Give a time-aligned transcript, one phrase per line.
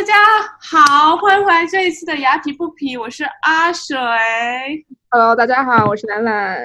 [0.00, 0.14] 大家
[0.58, 3.94] 好，欢迎回来这一次的牙皮不皮，我是阿水。
[5.10, 6.58] Hello，大家好，我是兰兰。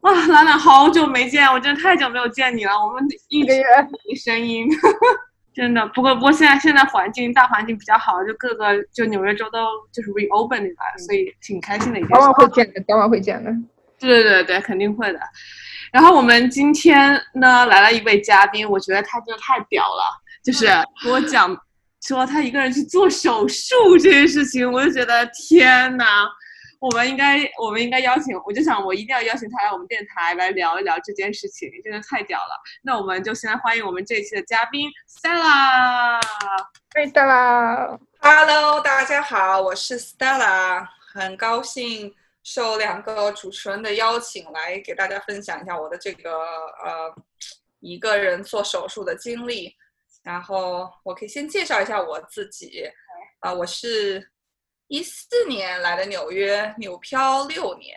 [0.00, 3.62] 哇，兰兰，好久没见，我真的太久没有见你了，我们一个月
[4.08, 4.66] 没声音，
[5.54, 5.86] 真的。
[5.94, 12.22] 不过不过现在现在环境大环境比较好，就各个就纽约州都就是 reopen 了，所以挺开心的一件早事。
[12.22, 13.52] 晚会见的，早晚会见的。
[14.00, 15.20] 对对对对，肯定会的。
[15.92, 20.66] 然后我们今天呢来了一位嘉宾，我觉得他真的太屌了，就是
[21.04, 21.56] 给我讲
[22.06, 26.28] 说他一个人去做手术这件事情， 我就觉得天哪，
[26.78, 32.60] 我们应该我们应该邀请，我就想我一定要邀请他来我们电台来聊一聊这件事情，真的太屌了。
[32.82, 36.20] 那我们就先来欢迎我们这一期的嘉宾 Stella。
[36.92, 46.30] 对的啦，Hello，大家好，我是 Stella，很高兴受两个主持人的邀请来给大家分享一下我的这个
[46.84, 47.14] 呃
[47.80, 49.74] 一个人做手术的经历。
[50.24, 52.90] 然后我可以先介绍一下我自己，
[53.40, 54.30] 啊、我是
[54.88, 57.96] 一四年来的纽约，纽漂六年，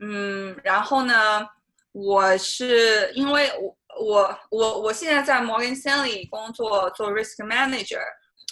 [0.00, 1.46] 嗯，然后呢，
[1.92, 8.02] 我是因为我我我我现在在摩根 Stanley 工作做 Risk Manager，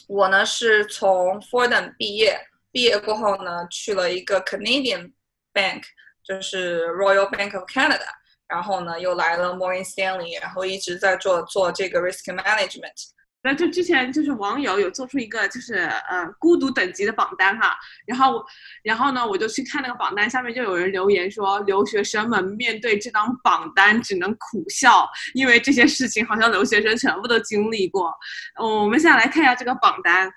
[0.07, 2.39] 我呢是从 Fordham 毕业，
[2.71, 5.13] 毕业过后呢去了一个 Canadian
[5.55, 5.83] Bank，
[6.23, 8.07] 就是 Royal Bank of Canada，
[8.49, 13.11] 然后呢又来了 Morgan Stanley，然后一直在做做这个 Risk Management。
[13.41, 17.73] 那就之前就是网友有做出一个就是呃孤独等级的榜单哈，
[18.05, 18.45] 然后
[18.83, 28.13] 然后呢我就去看那个榜单，下面就有人留言说留学生们面对这张榜单只能苦笑，因为这些事情好像留学生全部都经历过。
[28.61, 30.29] 嗯，我们现在来看一下这个榜单，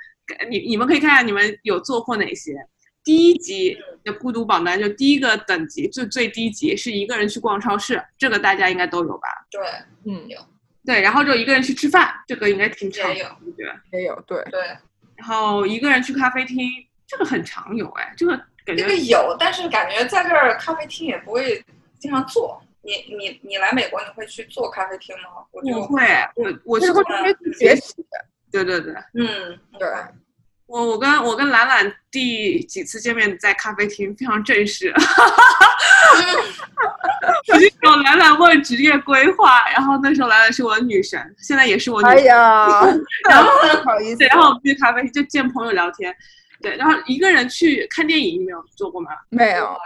[0.50, 2.54] 你你们可以看一下你们有做过哪些。
[3.04, 9.28] 第一级的孤独榜单就第一个等级最最低级是一个人去逛超市，这个大家应该都有吧？
[9.50, 9.62] 对，
[10.06, 10.40] 嗯，有
[10.86, 13.98] 对，然后就一个人去吃饭，这个应该挺常也有我觉得。
[13.98, 14.44] 也有对。
[14.52, 14.60] 对，
[15.16, 16.70] 然后一个人去咖啡厅，
[17.06, 18.36] 这个很常有哎，这个
[18.66, 21.64] 感觉这个有，但是感觉在这儿咖啡厅也不会
[22.00, 22.62] 经常做。
[22.84, 25.46] 你你你来美国你会去做咖啡厅吗？
[25.52, 26.04] 我就会，
[26.36, 29.88] 我我就是是会的直接去学习的，对对对，嗯，对，
[30.72, 34.94] 我我跟我跟兰兰第几次见面在咖啡厅，非常正式，
[37.44, 42.70] 直接有兰兰问职业规划，然后那时候兰兰是我的女神，现在也是我女哎神，呀，
[43.30, 43.52] 然后
[43.84, 46.16] 不好意思对，，然后我们去咖啡厅就见朋友聊天，
[46.62, 49.12] 对，然后一个人去看电影，你没有做过吗？
[49.28, 49.78] 没有，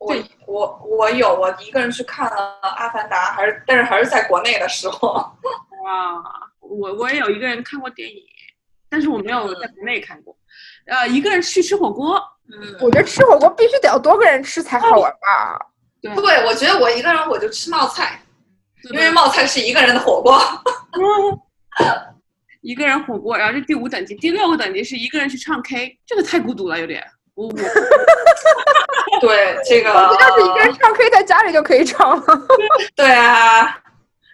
[0.00, 0.14] 我
[0.46, 5.14] 我我有，我一个人去看了《阿凡达》，还是但是还是在国内的时候。
[5.82, 6.22] 哇，
[6.60, 8.22] 我我也有一个人看过电影，
[8.90, 10.36] 但是我没有在国内看过。
[10.86, 12.20] 呃，一个人去吃火锅，
[12.52, 15.58] 嗯，我觉得吃火锅必须得要多个人吃才好玩吧。
[16.02, 18.20] 对，对，我觉得我一个人我就吃冒菜，
[18.90, 20.38] 因为冒菜是一个人的火锅。
[20.98, 21.40] 嗯
[22.62, 27.02] 一个人火锅，然后这第五等级，第六个等级是一个人去唱 K，这个太孤独了，有点。
[27.34, 27.52] 我我
[29.18, 32.46] 对，这个 我要是一个人唱 K，在家里就可以唱了。
[32.94, 33.78] 对啊，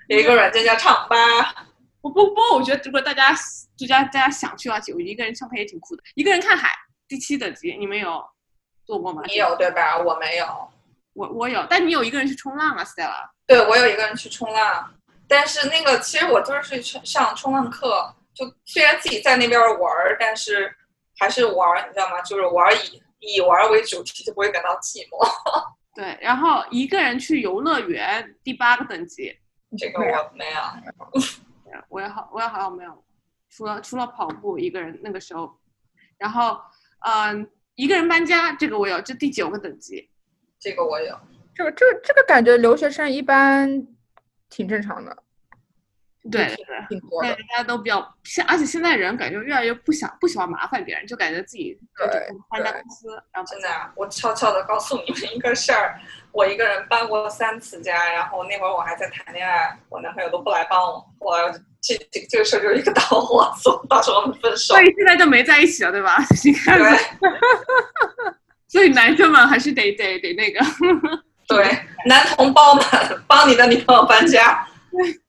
[0.09, 1.66] 有一个软件叫唱吧。
[2.01, 3.35] 我不不过我觉得如果大家
[3.77, 6.03] 就家大家想去的话，我一个人唱 K 也挺酷的。
[6.15, 6.71] 一个人看海，
[7.09, 8.25] 第七等级，你们有
[8.85, 9.23] 做过吗？
[9.27, 9.99] 你有对吧？
[9.99, 10.47] 我没有。
[11.15, 13.29] 我我有，但你有一个人去冲浪啊，Stella。
[13.47, 14.95] 对，我有一个人去冲浪，
[15.27, 20.71] 但是那个其实我就是去上冲浪课，就虽然自己在那边玩儿，但是
[21.19, 22.21] 还是玩儿，你知道吗？
[22.21, 25.27] 就是玩儿以以玩儿为主题，就不会感到寂寞。
[25.97, 29.35] 对，然后一个人去游乐园，第八个等级。
[29.79, 30.61] 这个我没有。
[31.67, 33.05] 对我也好，我也好像没有，
[33.51, 35.59] 除了除了跑步一个人那个时候，
[36.17, 36.61] 然后
[37.01, 40.09] 嗯、一个人搬家这个我有，这第九个等级。
[40.59, 41.19] 这个我有，
[41.55, 43.87] 这个这个这个感觉留学生一般
[44.49, 45.25] 挺正常的，
[46.31, 47.29] 对对对，对，挺多的。
[47.29, 52.07] 大家都比较现，而且现在人感觉越来越不想不喜欢麻烦别人，就感觉自己对
[52.51, 55.99] 搬家对公司，然后真的啊，我悄悄的告诉你们一个事儿，
[56.33, 64.83] 我一个人搬过三次家，然后那会儿我还在谈恋爱，我男朋友都不来帮我，后来这这这个事儿就是一个导火索，导致我们分手所。
[64.83, 66.17] 以现在就没在一起了，对吧？
[66.45, 66.99] 你看，对
[68.69, 70.61] 所以男生们还是得得得那个。
[71.49, 71.65] 对，
[72.07, 72.85] 男同胞们，
[73.29, 74.67] 帮你的女朋友搬家。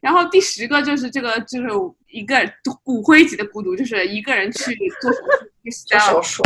[0.00, 1.68] 然后第十个就是这个，就是
[2.10, 2.36] 一个
[2.82, 6.42] 骨灰级的孤独，就是一个人去做手术，去做手术，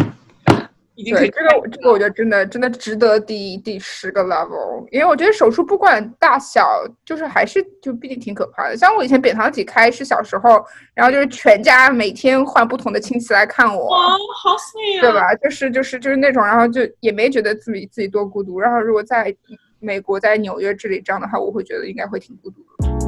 [0.94, 8.76] 已经可以对这个这个我觉得真的真的值得第第十个 level，因为我觉得手术不管大小，就是还是就毕竟挺可怕的。
[8.76, 10.62] 像我以前扁桃体开是小时候，
[10.94, 14.08] 然后就是全家每天换不同的亲戚来看我，哇，
[14.42, 15.00] 好 sweet 啊！
[15.00, 15.34] 对吧？
[15.36, 18.60] 就是就是就是那种，然后就也没觉得自己自己多孤独。
[18.60, 19.34] 然后如果在
[19.78, 22.99] 美国在纽约这里这样的话，我会觉得应该会挺孤独的。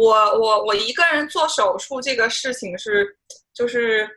[0.00, 3.16] 我我我一个人做手术这个事情是，
[3.52, 4.08] 就是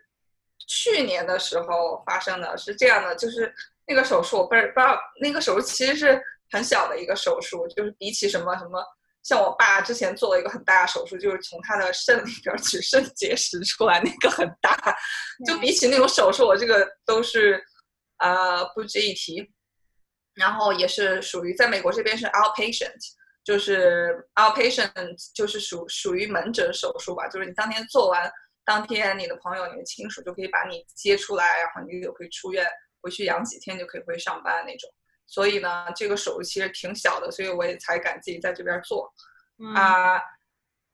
[0.67, 3.53] 去年的时候发生的，是这样的，就是
[3.85, 6.21] 那个手术我不是不知道，那个手术其实是
[6.51, 8.81] 很小的一个手术，就是比起什么什么，
[9.23, 14.95] 像我爸之前做了一个很大的手术，就是从他的肾里边取肾结石出来，那个很大，
[15.45, 17.61] 就比起那种手术，我这个都是
[18.19, 19.51] 呃不值一提。
[20.35, 22.97] 然后也是属于在美国这边是 outpatient。
[23.43, 24.91] 就是 outpatient，
[25.35, 28.31] 就是属属于门诊手术吧，就是你当天做完，
[28.63, 32.65] 当天你的朋友、你的亲属就可以把你接出来，然后你就可以出院，
[33.01, 34.89] 回去养几天就可以回去上班那种。
[35.27, 39.13] 所以呢，这个手术其实挺小的，所以我也才敢自己在这边做
[39.75, 40.21] 啊。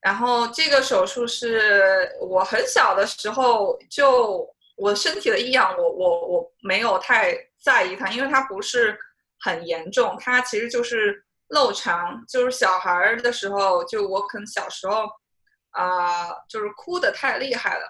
[0.01, 8.97] 然后这个手术是我很小的时候就我身体的异样，我我我没有太在意它，因为它不是
[9.39, 11.23] 很严重，它其实就是。
[11.49, 15.09] 漏肠就是小孩儿的时候，就我可能小时候，
[15.71, 17.85] 啊，就是哭的太厉害了，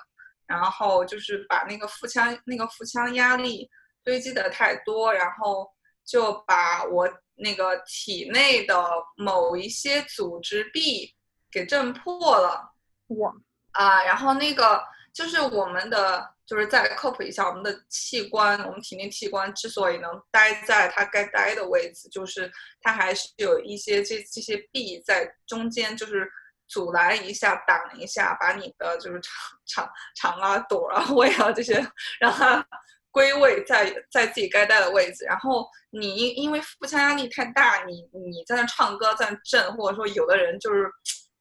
[0.47, 3.69] 然后就是把那个腹腔那个腹腔压力
[4.03, 5.69] 堆积的太多，然后
[6.03, 8.75] 就把我那个体内的
[9.15, 11.15] 某一些组织壁
[11.51, 12.73] 给震破了。
[13.07, 13.31] 哇！
[13.71, 14.83] 啊，然后那个
[15.13, 16.35] 就是我们的。
[16.49, 22.51] 就是再科普一下，我们的器官，我们体内器官之所以能待在它该待的位置，就是
[22.81, 26.27] 它还是有一些这这些壁在中间，就是
[26.67, 29.31] 阻拦一下、挡一下，把你的就是肠
[29.67, 31.75] 肠肠啊、肚啊、 胃啊这些
[32.19, 32.65] 让它
[33.11, 35.25] 归位在在自己该待的位置。
[35.25, 40.89] 然后你因为腹腔压力太大，你你在那唱歌在那震，或者说有的人就是。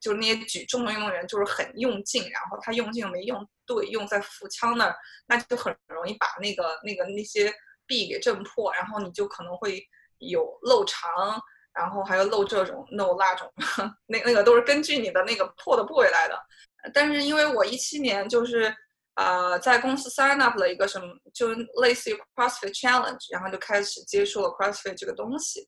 [0.01, 4.97] 就是那些举重的运动员，就是很用劲，然后他用劲没用对，用在腹腔那儿，
[5.29, 7.55] 那就很容易把那个那个那些
[7.87, 9.81] 壁给震破，然后你就可能会
[10.19, 11.41] 有漏肠，
[11.73, 13.53] 然后还有漏这种漏那种，
[14.09, 16.37] 那那个都是根据你的那个破的部位来的。
[16.95, 18.75] 但是因为我一七年就是
[19.15, 21.49] 呃在公司 sign up 了一个什么，就
[21.83, 25.67] 类似于 CrossFit Challenge，然后就开始接触了 CrossFit 这个东西。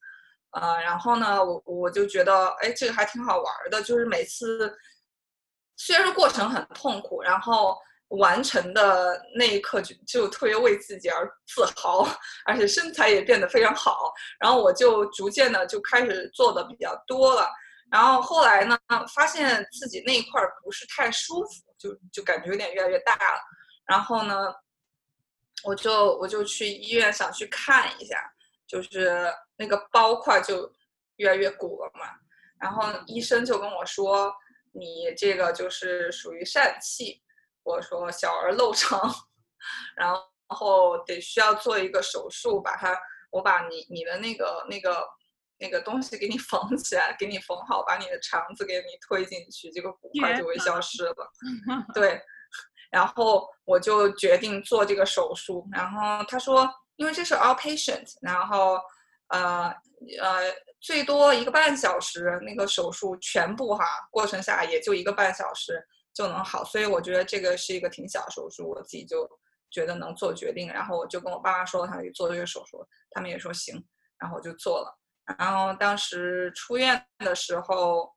[0.53, 3.81] 呃，然后呢，我我就觉得，哎，这个还挺好玩的。
[3.83, 4.77] 就是每次，
[5.77, 7.79] 虽然说过程很痛苦，然后
[8.11, 12.07] 完成的那一刻就就特别为自己而自豪，
[12.45, 14.13] 而且身材也变得非常好。
[14.39, 17.51] 然后我就逐渐的就开始做的比较多了。
[17.91, 18.79] 然后后来呢，
[19.15, 23.41] 发现自己那一块不是太舒服，就就感觉有点越来越大了。
[23.87, 24.55] 然后呢，
[25.65, 28.17] 我就我就去医院想去看一下。
[28.71, 30.73] 就是那个包块就
[31.17, 32.07] 越来越鼓了嘛，
[32.61, 34.33] 然后医生就跟我说，
[34.71, 37.21] 你这个就是属于疝气，
[37.63, 39.01] 我说小儿漏肠，
[39.97, 40.15] 然
[40.49, 42.99] 后得需要做一个手术，把它，
[43.31, 45.07] 我把你你的那个那个
[45.59, 51.15] 那个东西给你缝起来，给你缝好，把你的肠子给你推进去，这个骨块就会消失了。
[51.95, 52.21] 对，
[52.91, 56.69] 然后我就决定做这个手术，然后他说。
[56.97, 58.79] 因为这是 outpatient，然后，
[59.29, 59.75] 呃
[60.21, 65.83] 呃，最多一个半小时，那个手术全部哈过程下也就一个半小时
[66.15, 69.29] 就能好，所以我觉得这个是一个挺小的手术，我自己就
[69.71, 73.83] 觉得能做决定，然后我就跟我爸妈说，他去做这个手术，他们也说行，
[74.19, 74.99] 然后我就做了。
[75.39, 78.13] 然后当时出院的时候，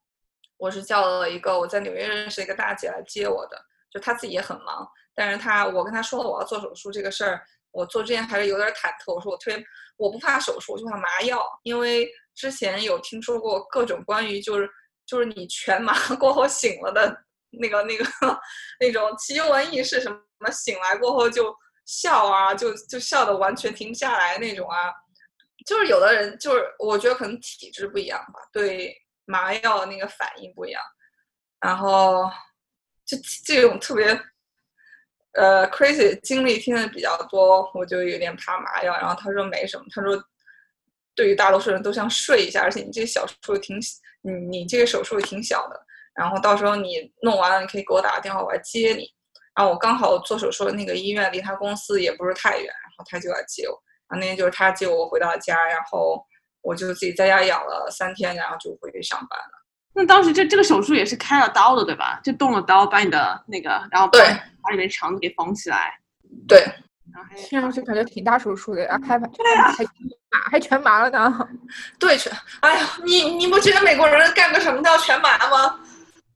[0.58, 3.58] 我是叫了一个我在纽约认识一个大姐来接我的，
[3.92, 7.42] 就她自己也很忙，但是她我跟她说了我要做手术这个事儿。
[7.72, 9.66] 我做之前还是有点忐忑，我说我特别
[9.98, 14.70] 我不怕手术，我就怕麻药，因为之前有听说过各种关于就是
[15.08, 17.18] 就是你全麻 过后醒了的
[17.60, 18.05] 那个那个
[18.79, 21.55] 那种奇闻异事，什么什么醒来过后就
[21.86, 24.91] 笑啊，就就笑的完全停不下来那种啊，
[25.65, 28.95] 就是有的人就是我觉得可能体质不一样吧，对
[29.25, 30.81] 麻药那个反应不一样，
[31.60, 32.29] 然后
[33.05, 34.19] 就这种特别。
[35.36, 38.93] 呃，crazy 经历听的比较多，我就有点怕麻药。
[38.93, 40.24] 然后他说没什么，他说
[41.15, 43.79] 对于大多数人都像睡一下，而且你这个小手挺，
[44.22, 45.86] 你你这个手术挺小的。
[46.15, 49.08] 然后到时候你弄完了，你可以给我打个电话，我来接你。
[49.55, 53.74] 然后我刚好做手术的那个医院离他公司也不是太远，然后他就来接我。
[54.10, 56.24] 然后那天就是他接我回到家，然后
[56.62, 59.63] 我就自己在家养了三天，然后就回去上班了。
[59.96, 62.20] 那当时这这个手术也是开了刀的，对吧？
[62.24, 64.24] 就动了刀，把你的那个，然后对，
[64.62, 66.00] 把你的肠子给缝起来。
[66.48, 66.62] 对，
[67.13, 71.48] 然后还听上去感觉挺大手术的啊，开对呀，还麻还全麻了呢。
[72.00, 72.34] 对，全。
[72.62, 75.79] 哎呀，你你不觉得美国人干个什么都要全麻吗？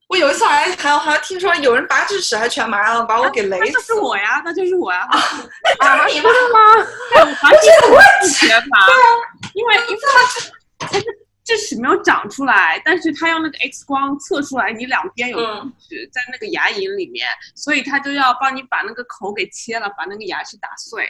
[0.08, 3.64] 我有一次还还还听说有人拔智齿还全麻了，把我给雷死。
[3.66, 5.08] 那就是我呀，那就是我呀。
[5.80, 6.30] 啊， 你吗？
[7.14, 7.82] 对，完全
[8.22, 8.86] 不全麻。
[8.86, 9.08] 对啊，
[9.54, 10.00] 因为因为
[10.80, 11.06] 他他是。
[11.48, 21.08] 智齿没有长出来，但是他用那个 X 光测出来你两边有嗯智齿在那个牙龈里面，所以他就要帮你把那个口给切了，把那个牙齿打碎，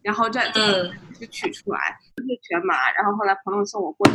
[0.00, 2.88] 然后再嗯，就取出来，就是全麻。
[2.92, 4.06] 然后后来朋友送我过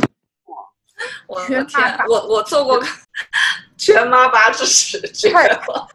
[1.26, 1.62] 我全
[1.98, 2.82] 麻，我我做过
[3.76, 5.88] 全麻拔智齿，绝太了！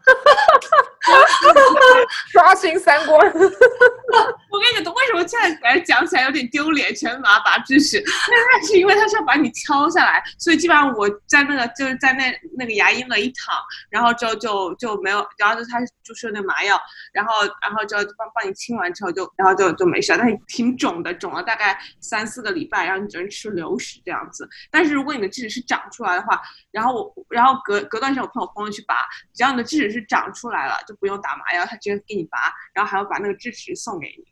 [2.32, 3.16] 刷新三观。
[3.30, 6.92] 我跟你讲，为什么现在感觉讲起来有点丢脸？
[6.92, 13.54] 全麻拔智齿，那那是因为他是要把你敲下来，所以基本上我在那个就是在那那个牙龈那一躺，
[13.88, 16.76] 然后之后就就没有，然后就他注射那麻药，
[17.12, 24.48] 然后然后就帮帮你清完之后就然后就就没事了，但是挺肿的，肿了大概三四个礼拜，然后你只能吃流食这样子。
[24.72, 26.40] 但是如果你的智齿是长出来的话，
[26.72, 28.94] 然后我然后隔隔段时间我陪我朋友去拔，
[29.34, 34.24] 只要你的智齿是长出来了，就不用打麻药，他直接给你拔，然后还要把那个智齿送给你。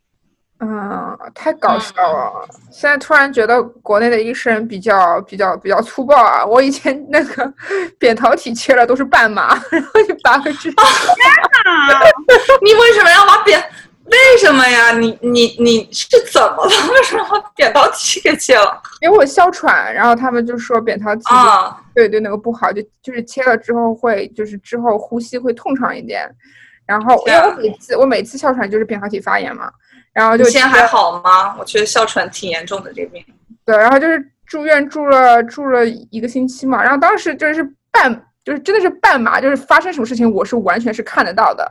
[0.59, 2.47] 嗯，太搞笑了！
[2.71, 6.45] 现在突然觉得国内的医生比较比较比较粗暴啊！
[6.45, 7.53] 我以前那个
[7.99, 11.99] 扁桃体切了都是半麻，然后你拔个智齿，啊，
[12.63, 13.61] 你为什么要把扁？
[14.05, 14.91] 为什么呀？
[14.91, 16.71] 你你你是怎么了？
[16.93, 18.81] 为什么扁桃体给切了？
[19.01, 26.29] 因为我哮喘，然后他们就说扁桃体啊，对对那个不好，就就是切了之后会就是之后呼吸会通畅一点。
[26.85, 29.71] 然后因为我每次我每次哮喘就是扁桃体发炎嘛，
[30.13, 31.55] 然后就你现在还好吗？
[31.57, 33.25] 我觉得哮喘挺严重的这个病。
[33.65, 41.67] 对，然后就是住院住了住了一个星期嘛，然后当时就是半就是真的是半麻，就是发生什么事情我是完全是看得到的，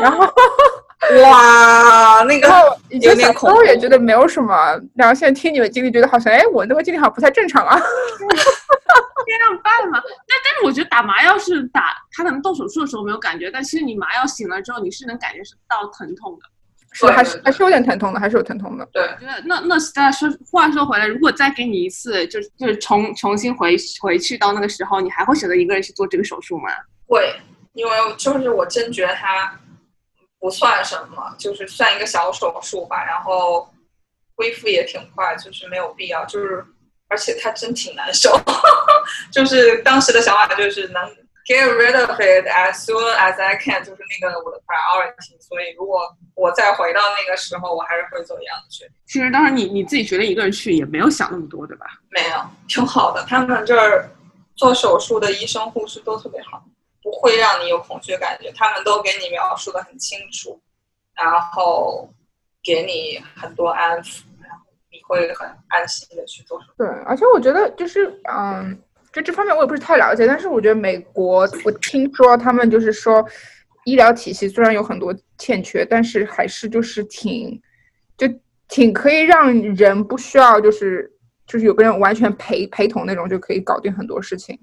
[0.00, 0.26] 然后
[1.22, 2.48] 哇，那个
[2.88, 4.54] 以前有点小时候也觉得没有什么，
[4.94, 7.78] 然后现在听你们经历，觉得好像哎我那个经历好像不太正常啊。
[9.26, 10.00] 这样办嘛？
[10.28, 16.48] 但但是我觉得打麻药是打，他可能动手术的时候没有感觉，但其实你麻药醒了之后，你是能感觉是到疼痛的。
[16.92, 18.86] 是的，还是还是有点疼痛的，还是有疼痛的。
[18.92, 26.70] 对，我觉得那那再说话说回来，如果再给你一次，就是就是重重新回回去到那个时候，你还会选择一个人去做这个手术吗？
[27.08, 27.34] 会，
[27.72, 29.58] 因为就是我真觉得它
[30.44, 33.66] 不算什么，就是算一个小手术吧，然后
[34.36, 36.62] 恢复也挺快，就是没有必要，就是
[37.08, 38.38] 而且他真挺难受，
[39.32, 41.02] 就是当时的想法就是能
[41.46, 48.94] get rid of it as soon as I can，就是那个我的 priority，所以如果我再回到那个时候，我还是会做一样的决定。
[49.06, 51.86] 其实当时你你自己觉得一个人去也没有想那么多，对吧？
[52.10, 52.36] 没有，
[52.68, 53.24] 挺好的。
[53.26, 54.10] 他们这儿
[54.56, 56.62] 做手术的医生护士都特别好，
[57.04, 58.50] 不会让你有恐惧的感觉。
[58.56, 60.58] 他们都给你描述的很清楚，
[61.14, 62.08] 然后
[62.64, 66.58] 给你很多安抚，然后你会很安心的去做。
[66.78, 68.76] 对，而且我觉得就是嗯，
[69.12, 73.22] 就这方面我也不是太了解，但是我觉得美国，我听说他们就是说，
[73.84, 77.60] 医疗体系虽然有很多欠缺，但是还是就是挺
[78.16, 78.26] 就
[78.66, 81.12] 挺可以让人不需要就是
[81.46, 84.58] 就是有个人完全陪陪同那种就可以搞定很多事情。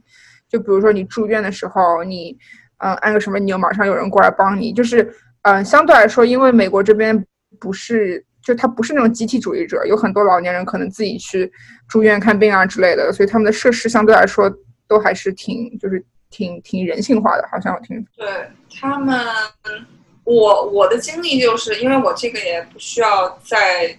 [0.51, 2.37] 就比如说你住院的时候，你
[2.79, 4.73] 嗯按个什么钮，马上有人过来帮你。
[4.73, 5.09] 就是
[5.43, 7.25] 嗯相对来说，因为美国这边
[7.59, 11.51] 不是就他不是那种集体主义者，有很多老年人可能自己去
[11.87, 14.51] 住院看病啊之类的，所以他们的设施相对来说
[14.87, 18.27] 都还是挺就是挺挺人性化的，好像我听对
[18.79, 19.17] 他们，
[20.23, 23.95] 我我的经历就是因为我这个也不需要在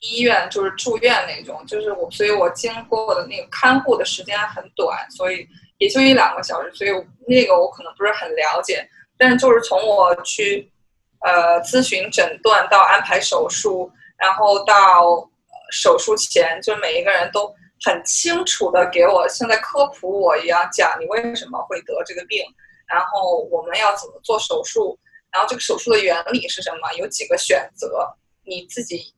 [0.00, 5.46] 医院就是住院那种，就是我，所以我经过的那个看护的时间很短，所以
[5.78, 6.90] 也就一两个小时，所以
[7.26, 8.88] 那个我可能不是很了解。
[9.18, 10.72] 但是就是从我去
[11.20, 15.30] 呃咨询诊断到安排手术，然后到、
[15.70, 17.54] 手术前，就每一个人都
[17.84, 22.42] 很清楚的给我像在科普我一样讲你为什么会得这个病，
[22.86, 24.98] 然后我们要怎么做手术，
[25.30, 28.06] 然后这个手术的原理是什么，有几个选择，
[28.44, 29.14] 你自己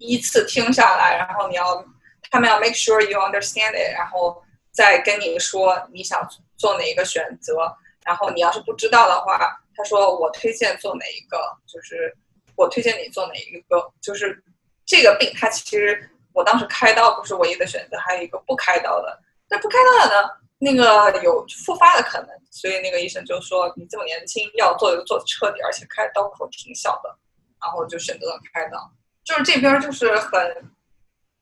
[0.00, 1.84] 依次听下来，然后你要
[2.30, 4.42] 他们要 make sure you understand it，然后
[4.72, 7.72] 再跟你说你想做哪一个选择，
[8.04, 9.38] 然后你要是不知道的话，
[9.76, 12.12] 他说我推荐做哪一个，就是
[12.56, 14.42] 我推荐你做哪一个，就是
[14.84, 27.14] 这个病它其实我当时开刀不是唯一的选择，还有一个不开刀的，那不开刀的呢，那个有复发的可能，所以那个医生就说你这么年轻，要做就做彻底，而且开刀口挺小的，
[27.60, 28.90] 然后就选择了开刀。
[29.30, 30.30] 就是这边就是很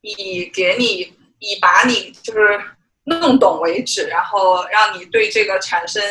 [0.03, 2.61] 以给你以把你就是
[3.05, 6.03] 弄懂为止，然后让你对这个产生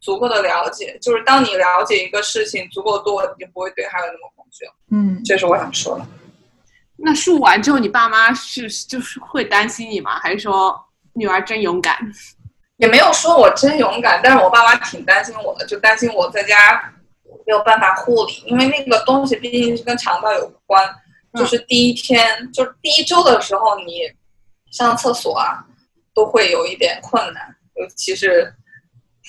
[0.00, 0.98] 足够的了解。
[0.98, 4.72] 就是当你了解一个事情足够多，你就不会对它有那么恐惧了。
[4.92, 6.06] 嗯，这是我想说的。
[6.96, 10.18] 那术完之后，你爸妈是就是会担心你吗？
[10.18, 10.74] 还是说
[11.12, 11.98] 女儿真勇敢？
[12.78, 16.90] 也没有说我真勇敢，但是我爸妈挺担心我的，就担心我在家
[17.46, 20.82] 没有办法护理，因为那个东西毕竟是跟肠道有关。
[21.34, 24.02] 就是第一天，就是第一周的时候，你
[24.70, 25.64] 上厕所啊，
[26.14, 28.52] 都会有一点困难，尤其是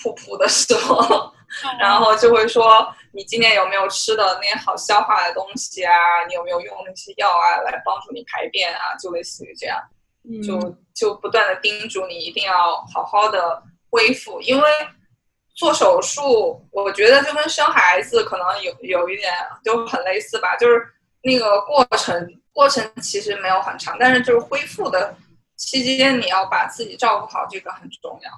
[0.04, 1.32] 噗噗的时候，
[1.80, 5.92] 然后就会说你今天有没有吃的那些好消化的东西啊？
[6.28, 8.96] 你有没有用那些药啊来帮助你排便啊？
[9.02, 9.82] 就类似于这样，
[10.44, 12.54] 就就不断的叮嘱你一定要
[12.94, 14.70] 好好的恢复，因为
[15.56, 20.86] 做手术，我觉得就跟生孩子可能有有一点就很类似吧，就是
[21.24, 25.14] 那个过程过程其实没有很长，但是就是恢复的
[25.56, 28.32] 期间你要把自己照顾好，这个很重要。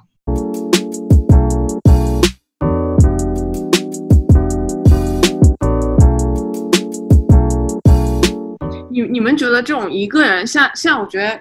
[8.92, 11.40] 你你们觉得这种一个人，像像我觉得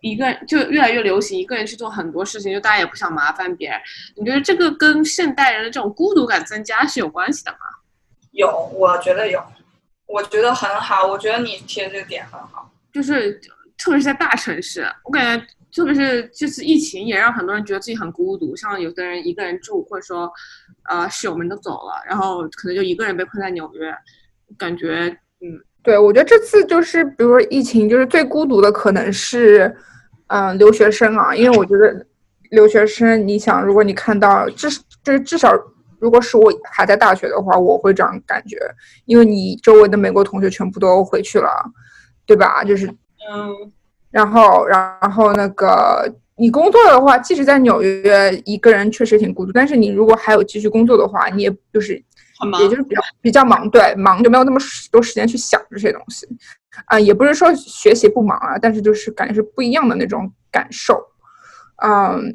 [0.00, 3.78] 一个人就越来越流行，一个人去做很多事情，就大家也不想麻烦别人。
[4.16, 7.58] 你觉得这个跟现代人的这种孤独感增加是有关系的吗？
[8.32, 9.42] 有，我觉得有，
[10.12, 12.70] 我觉得很好，我觉得你提的这个点很好。
[12.92, 13.40] 就是
[13.78, 20.30] 特别是在大城市，我感觉特别是这次疫情也让很多人觉得自己很孤独，像有的人一个人住，或者说
[20.88, 23.94] 呃室友们都走了，然后可能就一个人被困在纽约，
[24.58, 25.06] 感觉
[25.40, 25.60] 嗯。
[25.82, 29.74] 对，我觉得这次就是，比如说疫情，就是最孤独的可能是，
[30.26, 32.04] 嗯、留学生啊，因为我觉得
[32.50, 34.68] 留学生，你想，如果你看到至
[35.02, 35.56] 就是至少，
[36.00, 38.58] 如果是我还在大学的话，我会这样感觉，
[39.04, 41.50] 因为你周围的美国同学全部都回去了，
[42.26, 42.64] 对吧？
[42.64, 42.86] 就是，
[43.30, 43.72] 嗯，
[44.10, 51.94] 然后，然后那个你工作的话，即使在纽约一个人确实挺孤独，但是你如果还有继续工作的话，你也就是
[52.60, 54.58] 也就是比较比较忙，对，忙就没有那么
[54.90, 56.26] 多时间去想这些东西，
[56.86, 60.98] 啊、也不是说学习不忙啊，但是就是感觉是不一样的那种感受，
[61.82, 62.32] 嗯，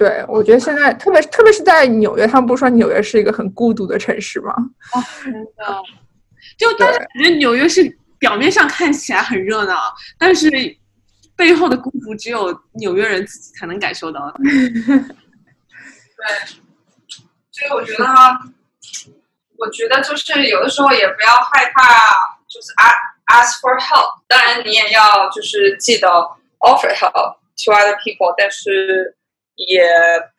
[0.00, 4.54] 对，我觉得现在特别特别是在纽约，他们不是说纽约是一个很孤独的城市吗？
[4.94, 5.82] 哦，真的，
[6.56, 10.48] 就但是感觉纽约是表面上看起来很热闹，但是
[11.36, 14.34] 背后的孤独只有纽约人自己才能感受到。
[14.40, 15.04] 对，
[17.52, 18.06] 所以我觉得，
[19.58, 21.82] 我觉得就是有的时候也不要害怕，
[22.48, 24.22] 就是 ask ask for help。
[24.26, 26.08] 当然，你也要就是记得
[26.60, 29.14] offer help to other people，但是
[29.68, 29.84] 也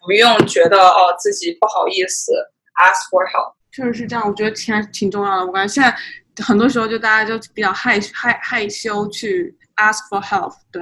[0.04, 2.34] 不用觉得哦自己不好意思
[2.82, 3.54] ask for help。
[3.72, 5.46] 确实是这样，我觉得挺挺重要的。
[5.46, 10.82] 我感觉现在很多时候就大家就比较害害害羞去 ask for help，对，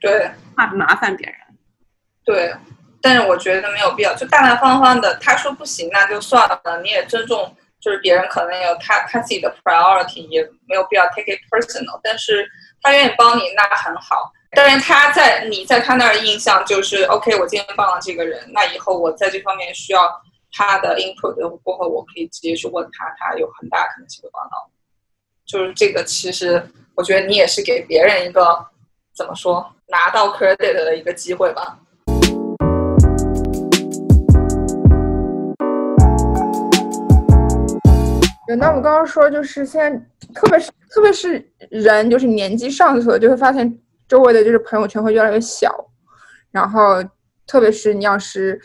[0.00, 1.36] 对怕麻烦别人。
[2.24, 2.52] 对，
[3.00, 5.14] 但是我觉得没有必要，就大大方方的。
[5.16, 12.00] 他说不行，那就算了，你也尊重，就是别人可能有他他自己的 priority，也没有必要 take it personal。
[12.02, 12.44] 但是
[12.82, 14.32] 他愿意帮你，那很好。
[14.56, 20.08] 当然，他在你在他那儿印象就是 OK，我今天帮了这个人，那以后我在这方面需要
[20.50, 24.70] 他的 input 过后，我可以直接去问他，他有很大可能性会帮到。
[25.44, 28.66] 就是这个，其实我觉得你也是给别人一个
[29.14, 31.78] 怎么说拿到 credit 的一个机会吧。
[38.46, 39.90] 对，那我刚刚说就是现在，
[40.32, 45.90] 特别是特别是人，就是年纪上去了，就会发现周围的就是朋友圈会越来越小，
[46.50, 47.02] 然后
[47.46, 48.60] 特别是你要是，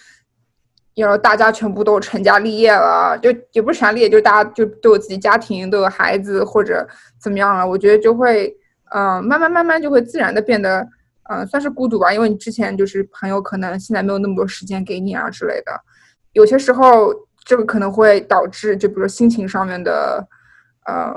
[0.96, 6.88] 要大家全部都成家立业了，就也不是成家立业，就大家就都有自己家庭，都有孩子或者
[7.22, 8.56] 怎么样了，我觉得就会，
[8.94, 10.88] 嗯、慢慢慢慢就会自然的变得，
[11.30, 15.72] 嗯、算是孤独吧，因为你之前就是朋友可能现在没有那么多时间给你啊之类的，
[16.34, 20.28] 有些时候这个可能会导致，就比如心情上面的，
[20.86, 21.14] 呃，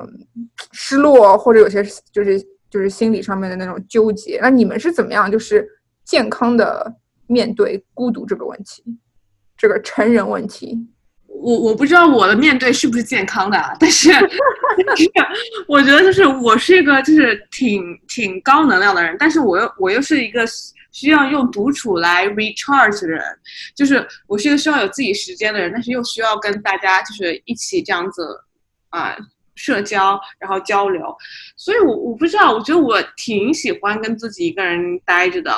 [0.72, 2.40] 失落，或者有些就是
[2.74, 4.40] 就是心理上面的那种纠结。
[4.42, 5.64] 那你们是怎么样，就是
[6.04, 6.92] 健康的
[7.28, 8.82] 面对孤独这个问题，
[9.56, 10.76] 这个成人问题？
[11.28, 14.10] 我我不知道我的面对是不是健康的，啊，但是
[14.84, 15.08] 但是
[15.68, 20.44] 我觉得就是我是一个就是挺挺高能量的人，但是我又我又是一个
[20.90, 23.22] 需要用独处来 recharge 的人，
[23.76, 28.40] 就是我是一个需要有自己时间的人，但是又需要跟大家就是一起这样子
[28.88, 29.16] 啊、
[29.54, 31.16] 社交，然后交流，
[31.56, 35.54] 所以我我不知道，我觉得我挺喜欢跟自己一个人待着的，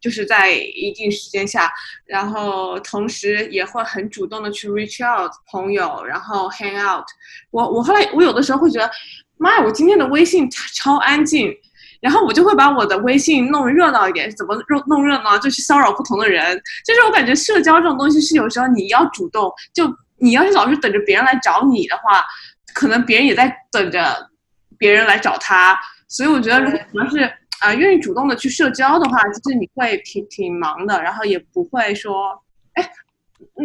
[0.00, 1.70] 就是在一定时间下，
[2.06, 7.04] 然后同时也会很主动的去 reach out 朋友，然后 hang out。
[7.50, 8.90] 我我后来我有的时候会觉得，
[9.36, 11.54] 妈呀，我今天的微信超安静，
[12.00, 14.30] 然后我就会把我的微信弄热闹一点。
[14.36, 15.36] 怎么弄弄热闹？
[15.38, 16.60] 就去骚扰不同的人。
[16.86, 19.84] 就是我感觉社交这种东西是有时候你要主动，就
[20.16, 22.24] 你要是老是等着别人来找你的话，
[22.74, 24.28] 可能别人也在等着
[24.76, 25.78] 别人来找他。
[26.08, 32.40] 所以我觉得，如果你要是啊、愿意主动的去社交的话，就是你会挺挺忙的，然后也不会说，
[32.74, 32.90] 哎，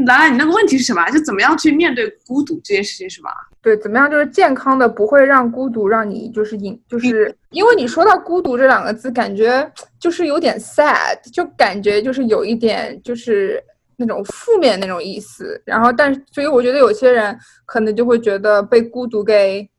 [0.06, 1.08] 兰兰，你那个问题是什么？
[1.12, 3.30] 就怎么样去面对孤独这件事情是吧？
[3.62, 13.64] 对，怎么样就是健康的，不会让孤独让你就是引，就是因为你说到孤独这两个字，感觉就是有点 sad，就感觉就是有一点就是
[13.98, 15.62] 那种负面那种意思。
[15.66, 19.70] 然后，但是所以我觉得有些人可能就会觉得被孤独给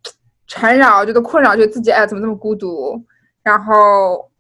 [0.47, 3.01] 缠绕，觉得困扰，觉得自己哎怎么这么孤独。
[3.43, 4.31] 然后，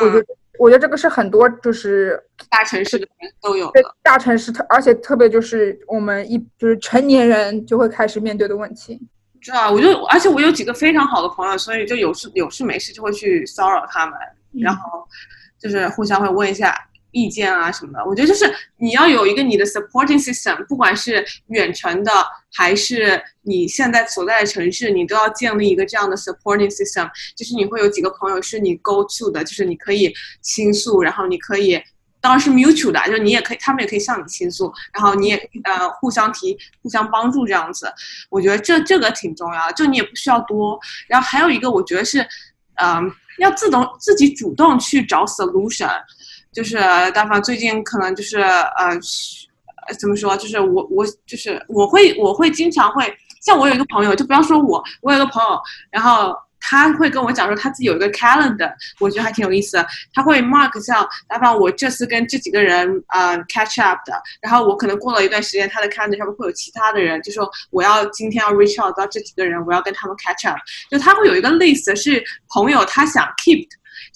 [0.00, 0.24] 我觉得
[0.58, 9.00] 我觉得这个是很多就是大城市的人都有的，大城市特而且特别就是我们一就是成年人就会开始面对的问题。
[9.40, 14.18] 知道，我就而且我有几个非常好的朋友，所以就有事有事没事就会去骚扰他们，
[14.52, 15.06] 然后
[15.60, 16.74] 就是互相会问一下
[17.10, 18.04] 意见啊什么的。
[18.04, 22.12] 我觉得就是你要有一个你的 supporting system，不管是远程的
[22.52, 27.08] 还是你现在所在的城市，你都要建立一个这样的 supporting system。
[27.36, 31.82] 就是你会有几个朋友是你 go to 的，就是你可以倾诉，然后你可以。
[32.20, 37.88] 当然是 mutual 的，就是你也可以，他们也可以向你倾诉，然后你也呃互相提、互相帮助这样子。
[38.28, 40.76] 我觉得这这个挺重要的，就你也不需要多。
[41.06, 42.18] 然后还有一个，我觉得是，
[42.82, 45.88] 嗯，要自动自己主动去找 solution。
[46.58, 46.76] 就是
[47.14, 48.98] 大方最近可能就是呃，
[50.00, 50.36] 怎么说？
[50.36, 55.60] 就是我我就是我会我会经常会像我有一个朋友，就不要说我，我有个朋友，
[55.92, 56.34] 然后。
[56.60, 59.86] 他会跟我讲说他自己有一个 calendar，我觉得还挺有意思的。
[60.12, 70.58] 他会 mark 像，打比我这次跟这几个人啊 catch up 的，然后我可能过了一段时间，他的 calendar 上面会有其他的人，就说我要今天要 reach out 到这几个人，我要跟他们 catch up。
[70.90, 73.64] 就他会有一个 list 是朋友他想 keep，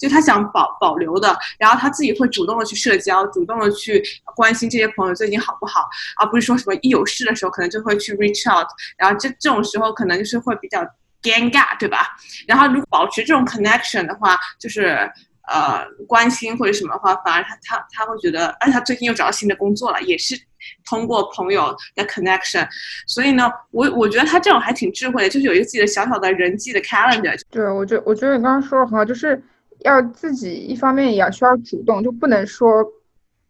[0.03, 4.03] 就他想保保留的，然后他自己会主动的去社交，主动的去
[4.35, 5.87] 关心这些朋友最近好不好，
[6.19, 10.85] 而不是说什么一有事的时候可能就会去 reach out，然后这这种时候可能就是会比较。
[11.23, 11.99] 尴尬，对吧？
[12.45, 15.09] 然后如果保持这种 connection 的话，就是
[15.47, 20.37] 呃关心或者什么的话，反而他他他会觉得，而且他最近又找到新的工作了，也是
[20.83, 22.67] 通过朋友的 connection。
[23.07, 27.39] 所以呢，我我觉得他这种还挺智慧的，就是有一个自己的小小的人际的 calendar。
[27.49, 29.41] 对，我觉我觉得你刚刚说的很好，就是
[29.83, 32.83] 要自己一方面也要需要主动，就不能说。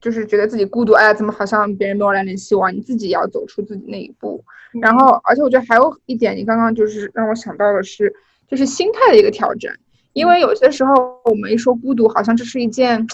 [0.01, 2.69] 就是觉得自己孤独，哎呀，怎么好像别人没有来联系我？
[2.69, 4.43] 你自己也要走出自己那一步。
[4.81, 8.13] 然后，而且我觉得还有一点，你刚刚就是让我想到的是，
[8.45, 9.73] 就是心态的一个调整。
[10.11, 10.93] 因为有些时候
[11.23, 13.07] 我们一说孤独，好像这是一件，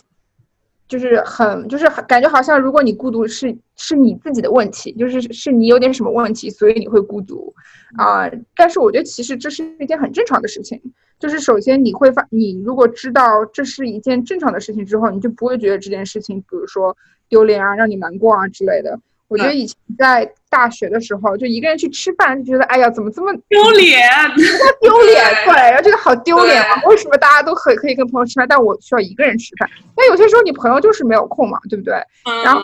[0.89, 7.53] 就是很，就是感觉好像如果你孤独是是你自己的问题，就是是你有点什么问题，所以你会孤独
[7.95, 8.29] 啊。
[8.55, 10.81] 但是我觉得其实这是一件很正常的事情。
[11.19, 16.97] 就是首先你会发，你如果知道这是一件正常的事情之后，你就不会觉得这件事情，比如说
[17.27, 18.99] 丢脸啊，让你难过啊之类的。
[19.29, 24.09] 我觉得以前在大学的时候，就一个人去吃饭，就觉得哎呀，怎么这么丢脸？
[24.81, 26.81] 丢脸，对，然后觉得好丢脸啊！
[26.87, 29.69] 为什么大家都可以可以跟朋友吃饭，但我需要一个人吃饭？
[29.95, 31.93] 那有些时候你朋友就是没有空嘛，对不对？
[32.43, 32.61] 然后。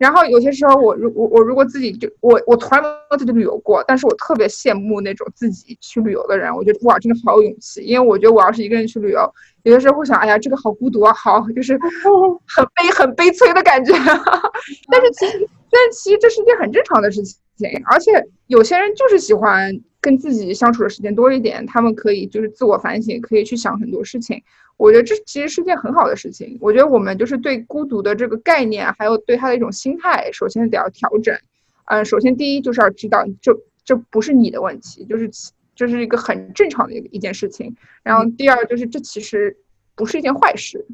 [0.00, 6.50] 然后有些时候，我如我我如果自己就我我从来没有自己旅游过，但是我特别羡慕那种自己去旅游的人。
[6.56, 7.82] 我觉得哇，真的好有勇气。
[7.82, 9.30] 因为我觉得我要是一个人去旅游，
[9.64, 11.78] 有的时候会想，哎呀，这个好孤独啊，好就是
[12.48, 13.92] 很悲很悲催的感觉。
[14.90, 17.38] 但是其实，但其实这是一件很正常的事情。
[17.84, 18.12] 而且
[18.46, 24.42] 有些人就是喜欢跟自己相处的时间多一点，他们可以就是自我反省，可以去想很多事情。
[24.78, 26.56] 我觉得这其实是件很好的事情。
[26.58, 31.36] 我觉得我们就是对孤独的这个概念，还有对他的一种心态，首先得要调整。
[31.84, 33.54] 嗯，首先第一就是要知道，这
[33.84, 35.30] 这不是你的问题，就是
[35.76, 37.76] 这是一个很正常的一一件事情。
[38.02, 39.54] 然后第二就是这其实
[39.94, 40.86] 不是一件坏事。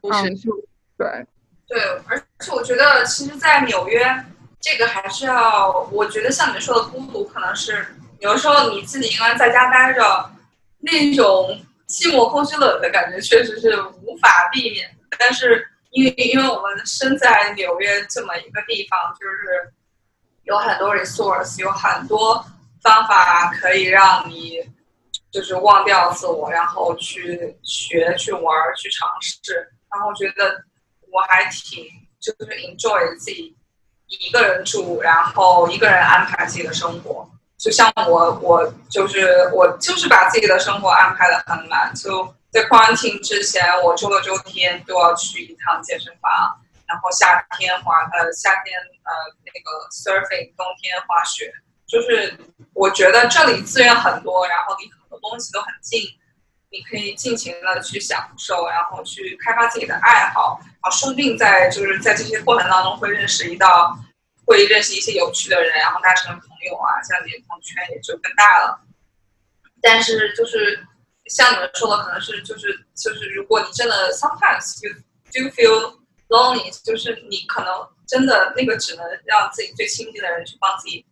[0.00, 0.50] 嗯，就
[0.96, 1.06] 对
[1.66, 4.04] 对，而且我觉得其实，在纽约
[4.60, 7.86] 这个还是要，我觉得像你说的孤独，可能是
[8.20, 10.30] 有的时候你自己一个人在家待着
[10.80, 11.60] 那种。
[11.86, 19.70] 寂寞、空虚、冷的感觉确实是无法避免，但是因为因为我们身在纽约这么一个地方，就是
[20.44, 22.42] 有很多 resource，有很多
[22.82, 24.58] 方法可以让你
[25.30, 28.42] 就是忘掉自我，然后去学、去玩、
[28.74, 29.52] 去尝试。
[29.92, 30.64] 然后觉得
[31.14, 31.86] 我还挺
[32.18, 33.56] 就是 enjoy 自己
[34.08, 37.30] 一个人住，然后一个人安排自己的生活。
[37.56, 41.94] 就像我，我就是我，就是把自己的生活安排的很满。
[41.94, 46.30] 就在 quarantine 之前，我周六周天都要去一趟健身房，
[46.84, 49.12] 然后夏天滑呃夏天呃
[49.46, 51.52] 那个 surfing，冬天滑雪。
[51.86, 52.36] 就是
[52.72, 56.02] 我觉得这里资源很多，然后离很多东西都很近，
[56.74, 63.96] 你可以尽情的去享受，然后去开发自己的爱好，然后说不定在就是在这些过程当中会认识一道。
[64.46, 68.78] 会认识一些有趣的人，然后达成为朋友啊，这样你的朋友圈也就更大了。
[69.80, 70.86] 但是就是
[71.30, 74.92] 像你们说的，可能是就是就是，如果你真的 sometimes you
[75.32, 75.96] do feel
[76.28, 77.72] lonely，就是你可能
[78.06, 81.06] 真的那个只能让自己最亲近的人去帮自己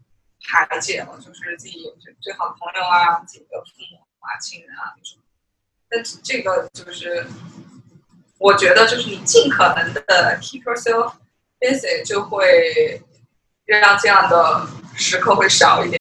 [0.44, 5.21] 排解了，就是自己最最好的朋友啊、自己的父母啊、亲人啊那种。
[5.94, 7.26] 那这个就是，
[8.38, 10.02] 我觉得就是你尽可能的
[10.40, 11.12] keep yourself
[11.60, 12.98] busy，就会
[13.66, 16.00] 让这样的时刻会少一点，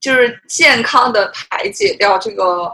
[0.00, 2.72] 就是健康的排解掉这个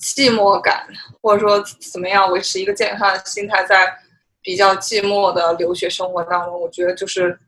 [0.00, 0.88] 寂寞感，
[1.20, 3.94] 或者说怎么样维持一个健康的心态，在
[4.40, 7.38] 比较寂寞的留学生活当中，我觉得就是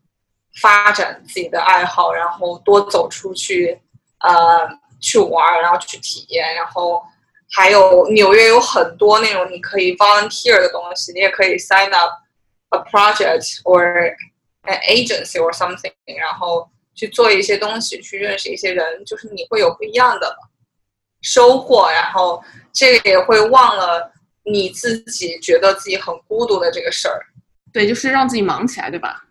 [0.61, 3.81] 发展自己的爱好，然后多走出去，
[4.21, 4.69] 呃，
[5.01, 7.03] 去玩，然后去体验，然后
[7.51, 12.13] 还有纽约有很多那种你可以 volunteer 的东西，你也可以 sign up
[12.71, 14.15] a project or
[14.65, 20.37] an agency or something，然后去做一些东西，去认识一些人，就是你会有不一样的
[21.23, 24.13] 收获，然后这个也会忘了
[24.45, 27.25] 你自己觉得自己很孤独的这个事儿。
[27.73, 29.25] 对，就是让自己忙起来，对吧？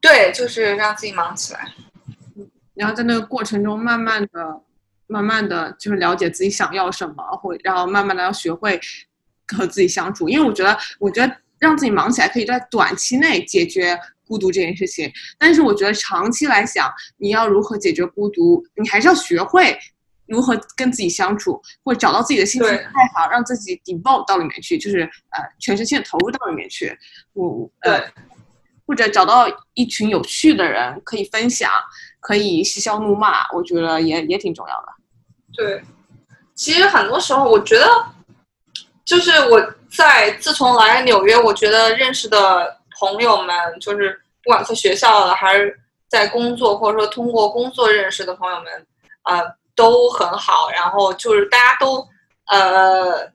[0.00, 1.72] 对，就是让自己忙起来。
[2.74, 4.60] 然后在那个过程中，慢慢的、
[5.10, 8.80] 慢慢的就是了解自己想要什么，或然后慢慢的要学会
[9.48, 10.28] 和自己相处。
[10.28, 19.76] 因为我觉得，我觉得让自己忙起来可以在短期内解决孤独这件事情，但是我觉得长期来想，你要如何解决孤独，你还是要学会
[20.26, 26.96] 如何跟自己相处，或者找到自己的兴趣爱好，让自己 devote 到里面去，就是呃全身心的投入到里面去。
[27.32, 28.08] 我呃对，
[28.86, 31.68] 或者找到一群有趣的人可以分享，
[32.20, 34.99] 可以嬉笑怒骂，我觉得也也挺重要的。
[35.60, 35.82] 对，
[36.54, 37.86] 其实很多时候，我觉得，
[39.04, 39.60] 就是我
[39.94, 48.86] 在自从来纽约，我觉得认识的朋友们，就是不管在学校的还是在工作，或者说通过工作认识的朋友们，
[49.24, 50.70] 呃，都很好。
[50.70, 52.08] 然后就是大家都
[52.46, 53.30] 呃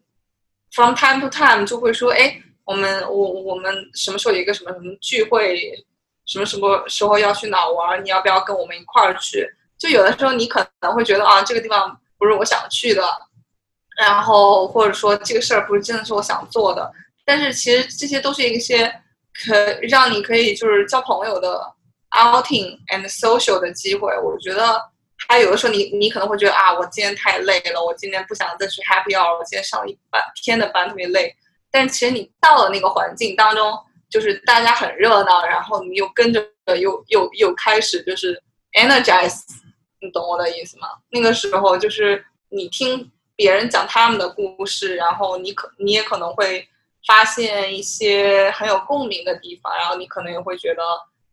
[0.71, 5.61] ，from time to time 就会说，哎，我们我我们什么时候有一个什么什么聚会，
[6.25, 9.47] 什么什么时候要去哪玩，你要不要跟我们一块儿去？
[9.77, 13.03] 就有的时候你可能会觉得啊，这个地方不是我想去的，
[13.97, 16.91] 然后或者说这个事儿不是真的是我想做的，
[17.25, 19.01] 但是其实这些都是一些
[19.45, 21.61] 可让你可以就是交朋友的
[22.11, 24.11] outing and social 的机会。
[24.19, 24.81] 我觉得
[25.27, 31.35] 他有的时候你你可能会觉得啊，我今天太累了，我今天不想再去 happy hour，我今天上了一半天的班特别累。
[31.71, 33.77] 但其实你到了那个环境当中，
[34.09, 36.41] 就是大家很热闹，然后你又跟着
[36.79, 38.41] 又又又开始就是
[38.73, 39.41] energize，
[40.05, 40.87] 你懂我的意思吗？
[41.09, 46.67] 那个时候就是你听别人讲他们的故事，然后你可你也可能会
[47.07, 50.81] 发现一些很有共鸣的地方，然后你可能也会觉得，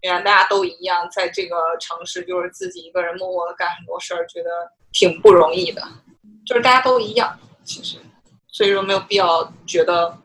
[0.01, 4.51] 原来大家都一样，在这个城市就是自己一个人默默的干很多事儿，觉得
[4.93, 5.83] 挺不容易的，
[6.47, 7.99] 就是大家都一样，其实，
[8.49, 10.19] 所以说没有必要觉得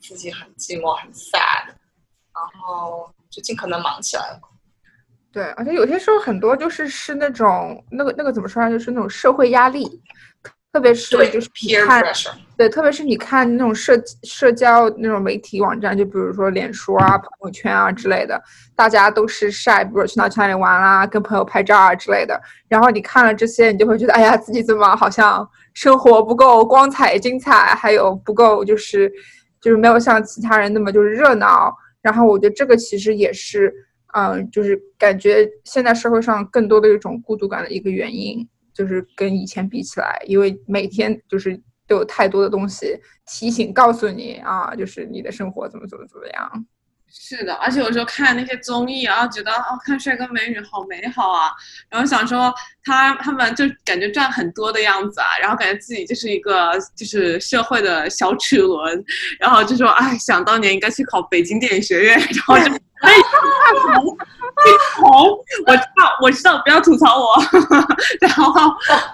[0.00, 1.66] 自己很寂寞很 sad，
[2.34, 4.40] 然后就尽可能忙起来。
[5.32, 9.86] 对，而且有些时候很多就是是那种那个那个怎么说呢，就是那种社会压力，
[10.72, 11.48] 特别是对就是
[11.86, 12.02] 看
[12.56, 18.40] 对，特别是你看那种社社交那种媒体网站，就比如说脸书啊、朋友圈啊之类的，
[18.74, 22.40] 大家都是晒，比如去哪去哪里玩啦、跟朋友拍照啊之类的。
[22.68, 29.10] 然后你看了这些，你就会觉得，哎呀，自己怎么好像生活不够光彩精彩，还有不够就是
[29.60, 31.72] 就是没有像其他人那么就是热闹。
[32.02, 33.72] 然后我觉得这个其实也是，
[34.12, 38.48] 嗯，就是感觉现在社会上更多的一种孤独感的一个原因。
[38.72, 42.96] 就是跟以前比起来，因为每天就是都有太多的东西
[43.26, 46.66] 提醒告诉你啊，就是你的生活怎么怎么怎么样。
[47.08, 51.50] 是的，而且有时候看那些综艺啊，觉得哦，看帅哥美女好美好啊，
[51.90, 59.04] 然后想说他他们就感觉赚很多的样子啊，然后感觉自己就是一个就是社会的小齿轮，
[59.38, 63.12] 然后就说哎，想当年应该去考北京电影学院，然后就 哎，
[63.82, 64.16] 红
[64.96, 67.34] 红，我知道我知道，不要吐槽我，
[68.20, 68.52] 然后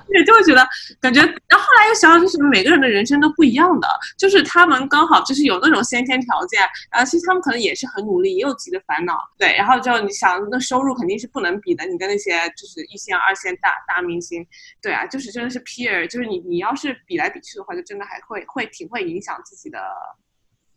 [0.08, 0.66] 也就会觉得
[1.00, 14.44] 感觉，然后后来又想想，就是每个人的人生都不一样的，就是他们刚好就是有那种先天条件，然后其实他们可能也是很努力，也有自己的烦恼，对，然后就你想那收入肯定是不能比的，你跟那些就是一线、二线大大明星，
[14.82, 19.78] 对啊，就是真的是 peer，就是你你要是比来比去的话，就真的还会会挺会影响自己的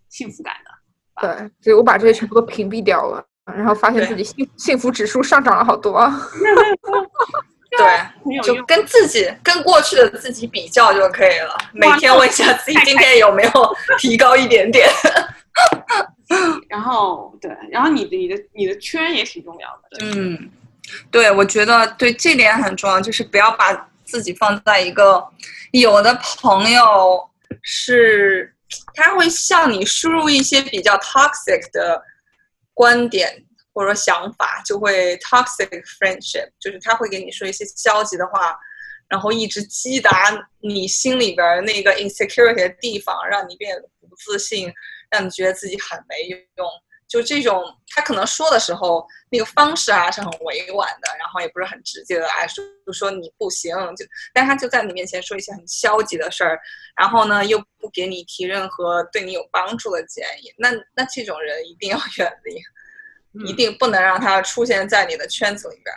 [0.10, 0.79] 幸福感的。
[1.21, 1.29] 对，
[1.62, 6.01] 所以我把这些全部都屏蔽掉了，然后发现自己幸幸福指数上涨了好多。
[7.77, 8.41] 对。
[8.43, 11.58] 就跟自己跟过去的自己比较就可以了。
[11.73, 13.51] 每天问一下自己今天有没有
[13.97, 14.88] 提高一点点。
[16.69, 19.97] 然后对，然后你的你的你的圈也挺重要的。
[19.97, 20.49] 对嗯，
[21.10, 25.23] 对，我觉得对这点很重要，就是不要把自己放在一个
[25.71, 27.27] 有的朋友
[27.63, 28.53] 是
[28.93, 32.01] 他会向你输入一些比较 toxic 的
[32.73, 38.58] 观点，或者说想法，就会 toxic friendship，就是他会给你说一些消极的话，
[39.08, 44.71] 然后一直击打你心里边那个 insecurity 的地方，让你变得不自信，
[45.10, 46.67] 让你觉得自己很没用。
[47.10, 56.60] 就这种，他可能说的时候，那个方式啊是很委婉的，然后也不是很直接的，哎，说就说你不行，就，但他就在你面前说一些很消极的事儿，
[56.95, 65.93] 然后呢，又不给你提任何对你有帮助的建议，那那这种人一定要远离，一定不能让他出现在你的圈子里边。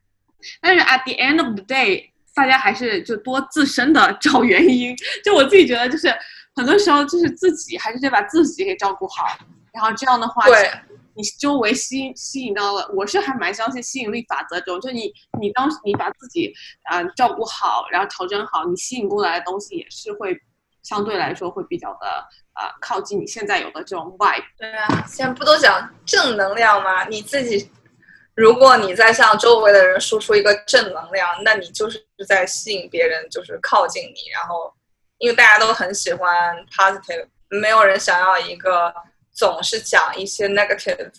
[0.60, 4.94] 但是 at the end of the day，大家还是就多自身的找原因。
[5.24, 6.14] 就我自己觉得，就是
[6.54, 9.38] 很多时候就是自己还是得把自己给照顾好。
[9.72, 10.70] 然后这样的话，对，
[11.14, 16.52] 你周围吸吸引到了，我是还蛮相信吸引力法则中，就你你当你把自己
[16.84, 20.36] 啊照顾好，然后调整好，你吸引过来的东西也是会
[20.82, 22.06] 相对来说会比较的
[22.52, 24.42] 啊靠近你现在有的这种 vibe。
[24.58, 27.04] 对啊，现在不都讲正能量吗？
[27.04, 27.70] 你自己，
[28.34, 34.30] 如果你在向周围的人输出一个正能量，那你就是在吸引别人，就是靠近你。
[34.32, 34.72] 然后，
[35.18, 38.92] 因为大家都很喜欢 positive，没有人想要一个。
[39.32, 41.12] 总是讲一些 negative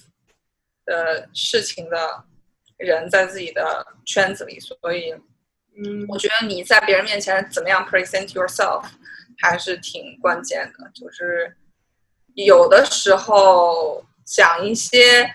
[0.86, 2.24] 的事情的
[2.78, 5.12] 人，在自己的圈子里，所以，
[5.76, 8.84] 嗯，我觉得你在别人面前怎么样 present yourself
[9.39, 10.91] 还是挺关键的。
[10.93, 11.56] 就是
[12.36, 15.34] 有的时候讲一些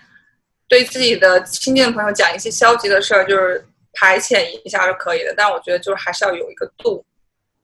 [0.68, 5.34] 对自己的亲近的朋友讲一些消极的事儿，就是排遣一下是可以的。
[5.36, 7.04] 但我觉得就是还是要有一个度，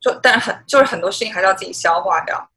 [0.01, 2.49] 就但是很就是很多事情还是要自己消化掉。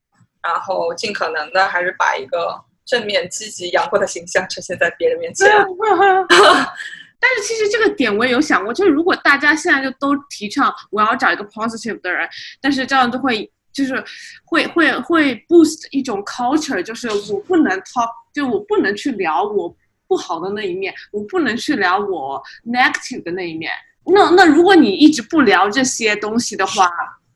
[0.46, 2.56] 然后尽可能的还是把一个
[2.86, 5.48] 正面、积极、阳光的形象呈现在别人面前。
[7.20, 12.30] 但是其实这个点我也有想过，就是如果大家现在就都提倡我要找一个 positive 的人，
[12.62, 14.04] 但是这样就会就是
[14.46, 19.76] 会会会 boost 一种 culture，就是我不能 talk，就我不能去聊我
[20.08, 23.72] 不好的那一面，我不能去聊我 negative 的那一面。
[24.06, 26.88] 那那如果你一直不聊这些东西的话。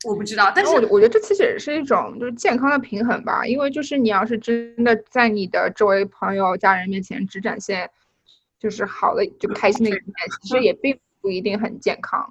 [0.06, 7.90] 我不知道，但是我我觉得这其实也是一种就是健康的平衡吧，因为就是你要是真的在你的周围朋友、家人面前只展现
[8.58, 10.04] 就是好的、就开心的一面，
[10.42, 12.26] 其实也并不一定很健康。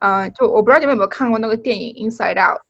[0.00, 2.60] 嗯，就我不知道你们有没有看过那个电影《Inside Out》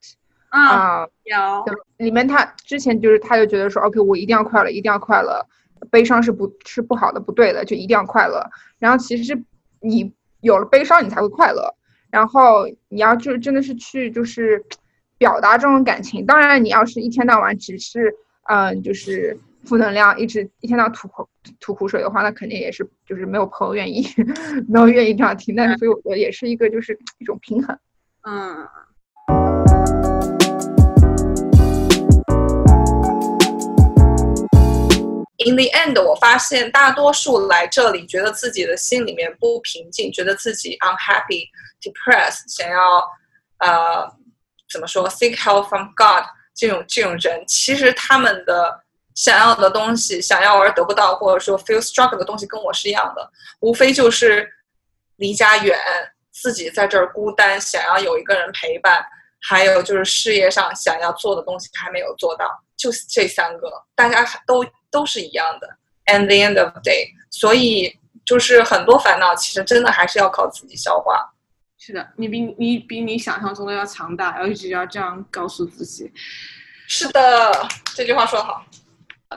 [0.48, 1.06] 啊？
[1.22, 1.64] 有，
[1.98, 5.40] 里面他之前就是他就觉得说，OK，我一定要快乐，一定要快乐，
[5.88, 8.44] 悲伤是不是不好的、不对的，就一定要快乐。
[8.80, 9.40] 然后其实是
[9.78, 11.72] 你有了悲伤，你才会快乐。
[12.12, 14.62] 然后你要就真的是去就是
[15.16, 18.14] 表达这种感情，当然你要是一天到晚只是
[18.48, 21.26] 嗯就是负能量，一直一天到晚吐苦
[21.58, 24.06] 吐苦水的话，那肯定也是就是没有朋友愿意
[24.68, 25.56] 没有愿意这样听。
[25.56, 27.76] 但是所以我觉得也是一个就是一种平衡。
[28.22, 28.68] 嗯。
[35.44, 41.48] In the end，我发现大多数来这里觉得自己的心里面不平静，觉得自己 unhappy。
[41.82, 43.04] depressed，想要
[43.58, 44.08] 呃
[44.70, 46.24] 怎么说，seek help from God
[46.54, 48.80] 这种这种人，其实他们的
[49.16, 53.28] 想要的东西，想要而得不到，或者说 feel struggle 的东西，跟我是一样的，
[53.58, 54.48] 无非就是
[55.16, 55.76] 离家远，
[56.30, 59.04] 自己在这儿孤单，想要有一个人陪伴，
[59.40, 65.68] 还有就是事业上想要做的东西还没有做到，就是这三个，大家都都是一样的。
[66.06, 71.32] And the end of the day，所以就是很多烦恼，其实真的还是要靠自己消化。
[71.78, 76.12] 是的，你比你比你想象中的要强大，要一直要这样告诉自己。
[76.86, 78.64] 是的，这句话说的好。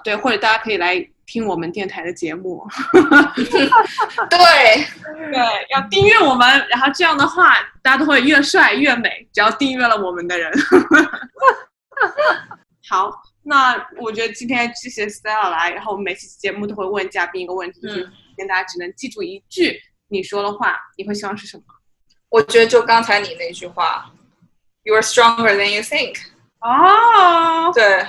[0.04, 2.68] 对，或者大家可以来听我们电台的节目。
[2.94, 3.70] 对
[4.30, 5.40] 对，
[5.70, 9.26] 要订阅我们，然后这样的话，大家都会越帅越美。
[9.32, 10.52] 只要订阅了我们的人。
[12.90, 13.12] 好，
[13.44, 21.64] 那我觉得今天谢谢 Stella 来，然后我们每期节目都会问嘉宾一个问题，就是跟大家只能记住一句你说的话，你会希望是什么？
[22.30, 24.12] 我觉得就刚才你那句话
[24.84, 26.16] ，You are stronger than you think。
[26.62, 28.06] 哦，对，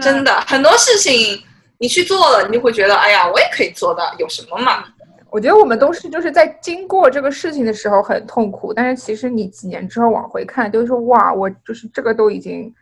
[0.00, 1.42] 真的很多事情
[1.78, 4.84] 你去做了，你就会觉得，哎呀，我也可以做到，有什么嘛？
[5.30, 12.74] 我觉得我们都是就是在经过这个事情的时候很痛苦，但是其实你几年之后往回看，就是说，哇，我就是这个都已经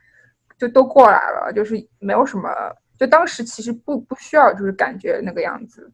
[0.59, 2.49] 就都过来了，就是没有什么，
[2.99, 5.91] 就当时其实不不需要就是感觉那个样子。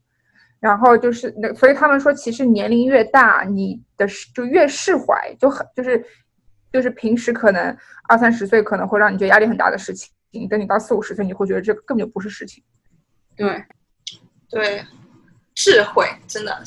[0.60, 6.04] 然后就是那，所以他们说，其实年龄越大，你的就越释怀，就很就是，
[6.70, 7.74] 就是平时可能
[8.10, 12.62] 二三十岁可能会让你觉得压力很大的事情，等你到四五十岁，你会觉得这根本就不是事情。
[13.34, 13.64] 对，
[14.50, 14.84] 对，
[15.54, 16.62] 智慧真的，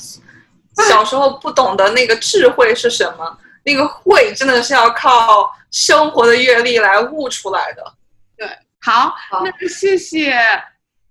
[0.88, 7.94] 小时候不懂得那个智慧是什么，那个会真的是要靠生活的阅历来悟出来的。
[8.36, 8.48] 对，
[8.80, 10.38] 好，那谢谢。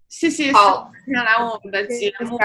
[0.09, 2.37] 谢谢好今天来我们的节目，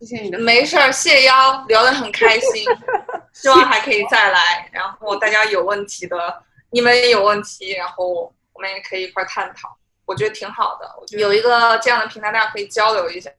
[0.00, 2.64] 谢谢你的没事儿，谢邀，聊得很开心，
[3.34, 4.66] 希望还可以再来。
[4.72, 9.76] 然后大家有问题的，你们也有问题，然后我们也可以一块儿探讨，
[10.06, 10.90] 我觉得挺好的。
[10.98, 13.30] 我觉得有一个这样的平台，大家可以交流一下，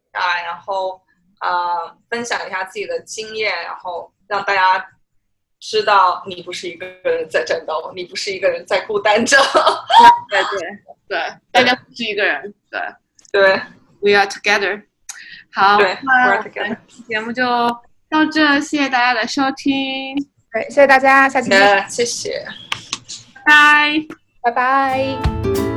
[0.46, 1.02] 然后
[1.42, 4.88] 呃分享一下自己的经验，然后让大家
[5.60, 9.38] 知道你不是一个人在战斗，你不是一个人在孤单着。
[10.30, 10.60] 对对
[11.08, 11.20] 对，
[11.52, 12.82] 大家不是一个人，对
[13.32, 13.62] 对
[14.02, 14.84] ，We are together。
[15.52, 16.78] 好，对那 we're 我 together 们
[17.08, 17.44] 节目就
[18.10, 20.16] 到这，谢谢大家的收听，
[20.52, 22.46] 对，谢谢大家，下期见，谢谢。
[23.46, 24.18] 拜拜。
[24.44, 25.77] 拜拜。